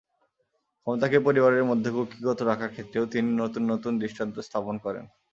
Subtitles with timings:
[0.77, 5.05] ক্ষমতাকে পরিবারের মধ্যে কুক্ষিগত রাখার ক্ষেত্রেও তিনি নতুন নতুন দৃষ্টান্ত স্থাপন করেন।